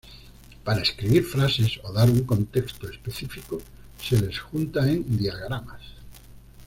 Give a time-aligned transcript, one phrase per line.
[0.63, 3.61] Para escribir frases o dar un contexto específico
[4.01, 5.79] se les junta en diagramas.